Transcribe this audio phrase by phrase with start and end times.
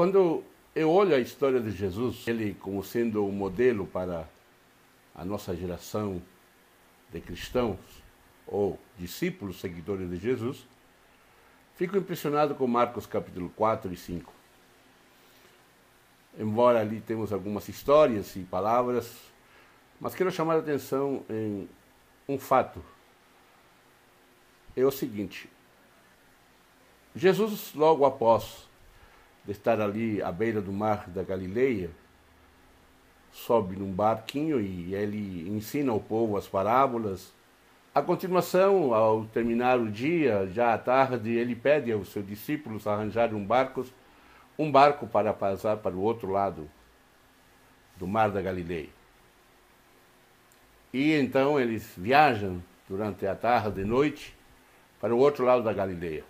[0.00, 0.42] Quando
[0.74, 4.26] eu olho a história de Jesus, ele como sendo um modelo para
[5.14, 6.22] a nossa geração
[7.12, 7.76] de cristãos
[8.46, 10.66] ou discípulos, seguidores de Jesus,
[11.74, 14.32] fico impressionado com Marcos capítulo 4 e 5.
[16.38, 19.14] Embora ali temos algumas histórias e palavras,
[20.00, 21.68] mas quero chamar a atenção em
[22.26, 22.82] um fato.
[24.74, 25.46] É o seguinte:
[27.14, 28.69] Jesus, logo após
[29.44, 31.90] de estar ali à beira do mar da Galileia,
[33.32, 37.32] sobe num barquinho e ele ensina ao povo as parábolas.
[37.94, 43.34] A continuação, ao terminar o dia, já à tarde, ele pede aos seus discípulos arranjarem
[43.34, 43.84] um barco,
[44.58, 46.70] um barco para passar para o outro lado
[47.96, 48.88] do mar da Galileia.
[50.92, 54.36] E então eles viajam durante a tarde e noite
[55.00, 56.24] para o outro lado da Galileia.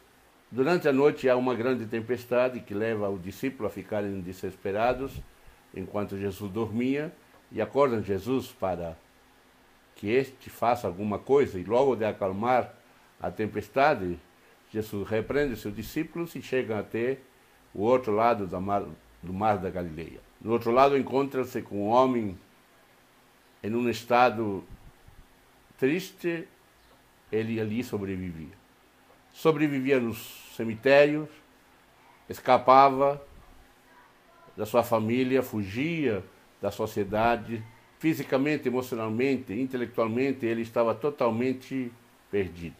[0.53, 5.13] Durante a noite há uma grande tempestade que leva o discípulo a ficarem desesperados
[5.73, 7.13] enquanto Jesus dormia
[7.53, 8.99] e acordam Jesus para
[9.95, 12.75] que este faça alguma coisa e logo de acalmar
[13.23, 14.19] a tempestade,
[14.73, 17.19] Jesus repreende seus discípulos e chegam até
[17.73, 18.85] o outro lado do mar,
[19.23, 20.21] do mar da Galileia.
[20.41, 22.37] No outro lado encontra-se com um homem
[23.63, 24.65] em um estado
[25.79, 26.49] triste,
[27.31, 28.60] ele ali sobrevivia
[29.33, 31.29] sobrevivia nos cemitérios,
[32.29, 33.21] escapava
[34.57, 36.23] da sua família, fugia
[36.61, 37.63] da sociedade,
[37.99, 41.91] fisicamente, emocionalmente, intelectualmente, ele estava totalmente
[42.31, 42.77] perdido.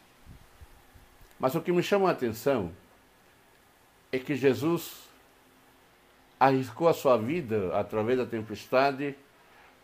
[1.39, 2.71] Mas o que me chama a atenção
[4.13, 5.09] é que Jesus
[6.39, 9.15] arriscou a sua vida através da tempestade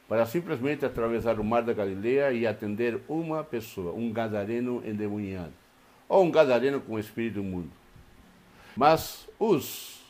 [0.08, 5.65] para simplesmente atravessar o mar da Galileia e atender uma pessoa, um gadareno endemoniado
[6.08, 7.70] ou um gadareno com espírito imundo.
[8.76, 10.02] Mas os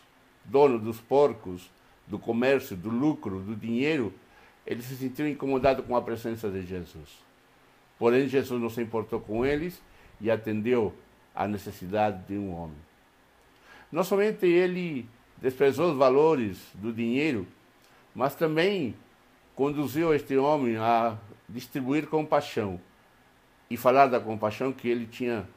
[0.44, 1.70] donos dos porcos,
[2.06, 4.12] do comércio, do lucro, do dinheiro,
[4.66, 7.24] eles se sentiram incomodados com a presença de Jesus.
[7.98, 9.80] Porém, Jesus não se importou com eles
[10.20, 10.94] e atendeu
[11.34, 12.76] à necessidade de um homem.
[13.90, 15.08] Não somente ele
[15.38, 17.46] desprezou os valores do dinheiro,
[18.14, 18.94] mas também
[19.54, 21.16] conduziu este homem a
[21.48, 22.80] distribuir compaixão
[23.70, 25.48] e falar da compaixão que ele tinha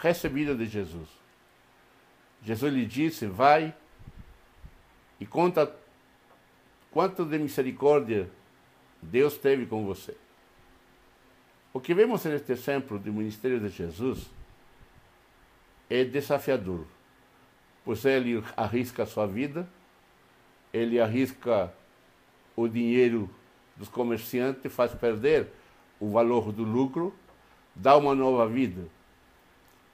[0.00, 1.08] recebida de Jesus.
[2.42, 3.74] Jesus lhe disse: Vai
[5.18, 5.74] e conta
[6.90, 8.30] quanto de misericórdia
[9.00, 10.16] Deus teve com você.
[11.72, 14.30] O que vemos neste exemplo do ministério de Jesus
[15.90, 16.86] é desafiador,
[17.84, 19.68] pois ele arrisca a sua vida,
[20.72, 21.72] ele arrisca
[22.54, 23.30] o dinheiro
[23.76, 25.48] dos comerciantes, faz perder
[26.00, 27.14] o valor do lucro,
[27.74, 28.95] dá uma nova vida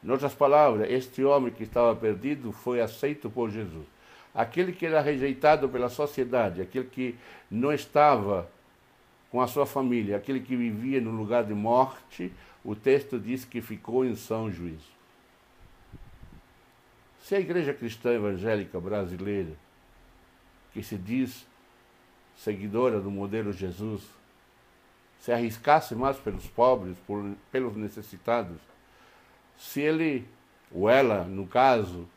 [0.03, 3.87] em outras palavras, este homem que estava perdido foi aceito por Jesus.
[4.35, 7.15] Aquele que era rejeitado pela sociedade, aquele que
[7.51, 8.51] não estava
[9.31, 12.33] com a sua família, aquele que vivia no lugar de morte,
[12.65, 14.91] o texto diz que ficou em são juízo.
[17.23, 19.53] Se a igreja cristã evangélica brasileira,
[20.73, 21.47] que se diz
[22.37, 24.03] seguidora do modelo Jesus,
[25.21, 26.97] se arriscasse mais pelos pobres,
[27.53, 28.59] pelos necessitados,
[29.57, 30.27] se ele,
[30.71, 32.09] ou ela, no caso,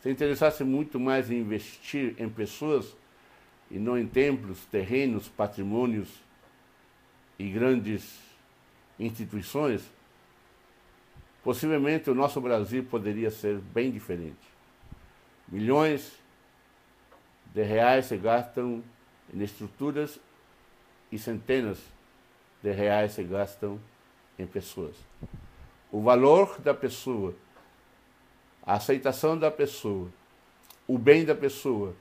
[0.00, 2.96] se interessasse muito mais em investir em pessoas
[3.70, 6.08] e não em templos, terrenos, patrimônios
[7.38, 8.18] e grandes
[8.98, 9.82] instituições,
[11.42, 14.36] possivelmente o nosso Brasil poderia ser bem diferente.
[15.46, 16.18] Milhões
[17.54, 18.82] de reais se gastam
[19.32, 20.18] em estruturas
[21.10, 21.78] e centenas
[22.62, 23.80] de reais se gastam
[24.38, 24.94] em pessoas
[25.90, 27.34] o valor da pessoa,
[28.62, 30.08] a aceitação da pessoa,
[30.86, 31.94] o bem da pessoa,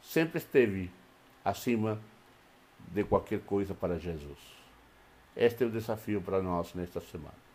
[0.00, 0.90] sempre esteve
[1.44, 2.00] acima
[2.88, 4.38] de qualquer coisa para Jesus.
[5.34, 7.51] Este é o desafio para nós nesta semana.